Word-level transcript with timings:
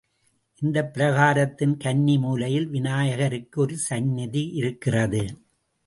இந்தப் 0.61 0.91
பிரகாரத்தின் 0.93 1.77
கன்னி 1.77 2.17
மூலையில் 2.17 2.67
விநாயகருக்கு 2.67 3.61
ஒரு 3.61 3.77
சந்நிதியிருக்கிறது. 3.89 5.23